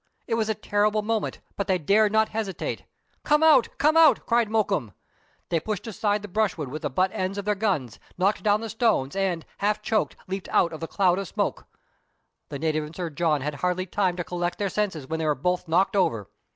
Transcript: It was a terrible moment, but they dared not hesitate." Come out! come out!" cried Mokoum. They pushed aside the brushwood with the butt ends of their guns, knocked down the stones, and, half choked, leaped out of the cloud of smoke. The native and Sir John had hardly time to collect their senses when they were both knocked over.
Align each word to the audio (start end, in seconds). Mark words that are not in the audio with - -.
It 0.25 0.33
was 0.33 0.49
a 0.49 0.55
terrible 0.55 1.03
moment, 1.03 1.41
but 1.55 1.67
they 1.67 1.77
dared 1.77 2.11
not 2.11 2.29
hesitate." 2.29 2.85
Come 3.23 3.43
out! 3.43 3.69
come 3.77 3.95
out!" 3.95 4.25
cried 4.25 4.49
Mokoum. 4.49 4.93
They 5.49 5.59
pushed 5.59 5.85
aside 5.85 6.23
the 6.23 6.27
brushwood 6.27 6.69
with 6.69 6.81
the 6.81 6.89
butt 6.89 7.11
ends 7.13 7.37
of 7.37 7.45
their 7.45 7.53
guns, 7.53 7.99
knocked 8.17 8.41
down 8.41 8.61
the 8.61 8.69
stones, 8.69 9.15
and, 9.15 9.45
half 9.59 9.83
choked, 9.83 10.15
leaped 10.27 10.49
out 10.49 10.73
of 10.73 10.79
the 10.79 10.87
cloud 10.87 11.19
of 11.19 11.27
smoke. 11.27 11.67
The 12.49 12.57
native 12.57 12.83
and 12.83 12.95
Sir 12.95 13.11
John 13.11 13.41
had 13.41 13.53
hardly 13.53 13.85
time 13.85 14.15
to 14.15 14.23
collect 14.23 14.57
their 14.57 14.69
senses 14.69 15.05
when 15.05 15.19
they 15.19 15.25
were 15.27 15.35
both 15.35 15.67
knocked 15.67 15.95
over. 15.95 16.27